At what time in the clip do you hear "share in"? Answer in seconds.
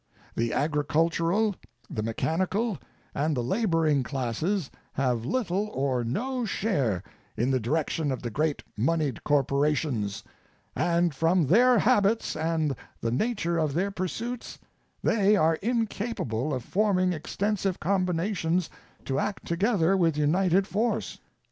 6.43-7.51